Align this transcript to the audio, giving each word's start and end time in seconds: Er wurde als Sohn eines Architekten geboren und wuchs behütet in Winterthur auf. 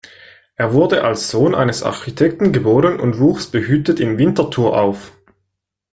Er 0.55 0.73
wurde 0.73 1.03
als 1.03 1.29
Sohn 1.29 1.53
eines 1.53 1.83
Architekten 1.83 2.51
geboren 2.51 2.99
und 2.99 3.19
wuchs 3.19 3.45
behütet 3.51 3.99
in 3.99 4.17
Winterthur 4.17 4.81
auf. 4.81 5.11